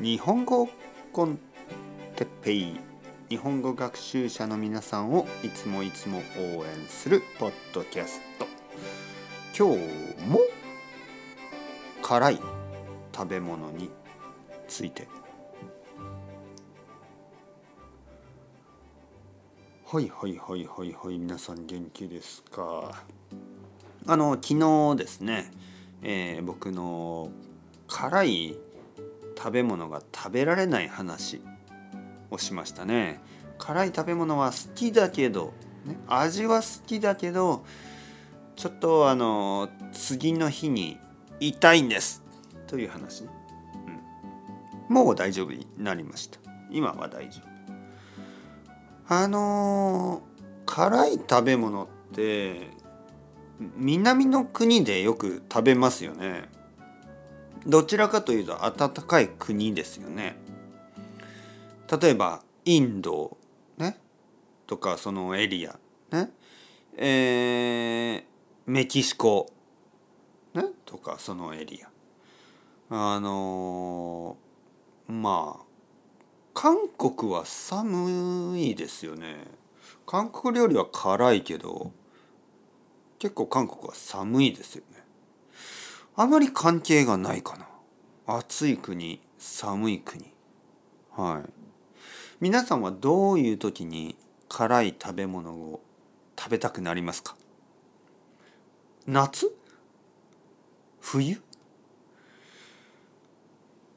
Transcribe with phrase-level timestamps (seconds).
[0.00, 0.68] 日本語
[1.12, 1.40] コン
[2.14, 2.76] テッペイ
[3.28, 8.46] 日本語学習者の皆さんをいつもいつも応援するポッドキャスト。
[9.58, 10.38] 今日も
[12.00, 12.40] 辛い
[13.12, 13.90] 食べ物に
[14.68, 15.08] ついて。
[19.84, 23.04] はいはいはいはいはい皆さん元気ですか？
[24.06, 24.54] あの昨
[24.94, 25.50] 日ですね、
[26.02, 27.30] えー、僕の
[27.88, 28.56] 辛い
[29.38, 31.40] 食べ物が食べられない話
[32.30, 33.20] をしましたね。
[33.58, 35.52] 辛い食べ物は好きだけど、
[35.84, 37.64] ね、味は好きだけど
[38.56, 40.98] ちょっとあの次の日に
[41.38, 42.24] 痛いんです。
[42.66, 43.28] という話、ね。
[44.88, 46.40] うん、もう大丈夫になりました。
[46.70, 47.48] 今は大丈夫。
[49.14, 50.22] あの
[50.66, 52.70] 辛い食べ物って
[53.76, 56.50] 南の国でよく食べますよね。
[57.68, 60.36] どちらかというと暖かい国ですよね。
[62.00, 63.36] 例えばインド
[63.76, 63.98] ね？
[64.66, 65.78] とかそのエリア
[66.10, 66.30] ね？
[66.96, 68.22] えー、
[68.66, 69.52] メキシコ
[70.54, 70.64] ね？
[70.86, 71.88] とかそのエリア。
[72.90, 75.64] あのー、まあ
[76.54, 79.44] 韓国は寒いですよね。
[80.06, 81.92] 韓国料理は辛いけど
[83.18, 84.84] 結構韓国は寒いですよ。
[86.20, 87.68] あまり関係がないかな。
[88.26, 90.24] 暑い国寒い国。
[91.12, 91.50] はい。
[92.40, 94.16] 皆さんはどういう時に
[94.48, 95.80] 辛い食べ物を
[96.36, 97.36] 食べたくなりますか？
[99.06, 99.54] 夏？
[101.00, 101.40] 冬？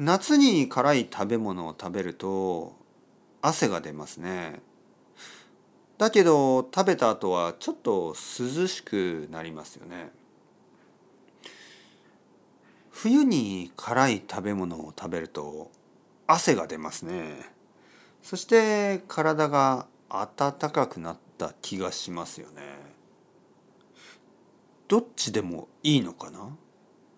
[0.00, 2.74] 夏に辛い食べ物を食べると
[3.42, 4.60] 汗が出ますね。
[5.98, 10.10] だけど食べた後はちょっと涼しくなりますよね。
[13.00, 15.70] 冬に辛い食べ物を食べると
[16.26, 17.48] 汗が出ますね。
[18.24, 22.62] そして体が温かくなった気がしますよね。
[24.88, 26.56] どっちでもいいのかな？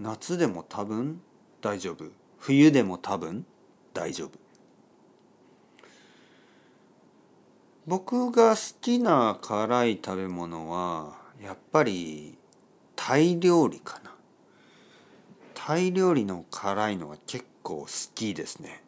[0.00, 1.20] 夏でも多分？
[1.60, 2.06] 大丈夫。
[2.40, 3.46] 冬でも多分？
[3.94, 4.30] 大丈夫。
[7.86, 12.36] 僕が好きな辛い食べ物はやっぱり
[12.96, 14.08] タイ料理かな。
[15.68, 18.82] タイ料理の辛いのは結構好きですね。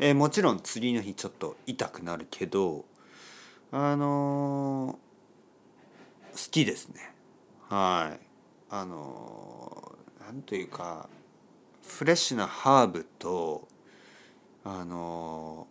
[0.00, 2.86] えー、もちろん次の日ちょっと痛くなるけど
[3.70, 7.14] あのー、好きですね。
[7.68, 8.20] はい。
[8.68, 11.08] あのー、なんというか
[11.86, 13.68] フレッシュなハーブと
[14.64, 15.68] あの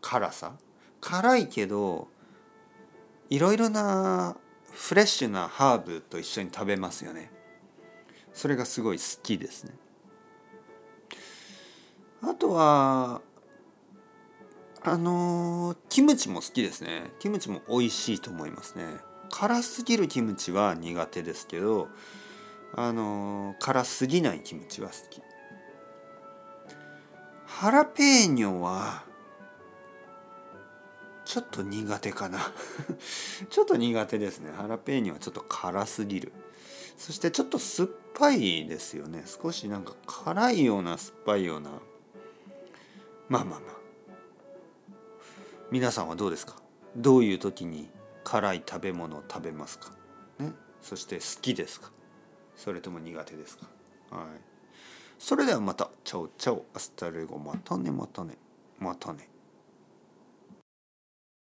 [0.00, 0.52] 辛さ。
[1.00, 2.06] 辛いけど
[3.30, 4.36] いろいろな
[4.70, 7.32] フレッシュなハーブと一緒に食べますよね。
[8.32, 9.72] それがすごい好きですね。
[12.22, 13.20] あとは
[14.82, 17.12] あのキムチも好きですね。
[17.18, 18.84] キムチも美味しいと思いますね。
[19.30, 21.88] 辛すぎるキムチは苦手ですけど
[22.74, 25.22] あの辛すぎないキムチは好き。
[27.46, 29.04] ハラペーニョは
[31.24, 32.38] ちょっと苦手かな。
[33.50, 34.52] ちょっと苦手ですね。
[34.52, 36.32] ハラペーニョはちょっと辛すぎる。
[36.96, 39.24] そしてちょっと酸っぱいですよね。
[39.26, 41.70] 少しなんか辛いような酸っぱいような。
[43.28, 43.76] まあまあまあ。
[45.70, 46.56] 皆さんはどうですか？
[46.96, 47.90] どういう時に
[48.24, 49.90] 辛い食べ物を食べますか？
[50.38, 50.52] ね？
[50.82, 51.90] そして好きですか？
[52.56, 53.66] それとも苦手ですか？
[54.10, 54.26] はい。
[55.18, 55.90] それではまた。
[56.04, 56.64] チャオチャオ。
[56.74, 57.38] Hasta luego。
[57.38, 58.36] またねまたね
[58.78, 59.28] またね。